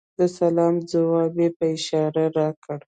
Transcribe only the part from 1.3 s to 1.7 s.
یې په